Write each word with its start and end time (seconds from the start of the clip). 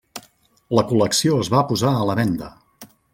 La 0.79 0.83
col·lecció 0.91 1.37
es 1.43 1.51
va 1.57 1.63
posar 1.73 1.93
a 1.99 2.09
la 2.13 2.17
venda. 2.23 2.49